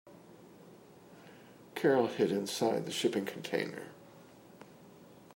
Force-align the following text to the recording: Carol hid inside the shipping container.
Carol 1.75 2.07
hid 2.07 2.31
inside 2.31 2.87
the 2.87 2.91
shipping 2.91 3.23
container. 3.23 3.89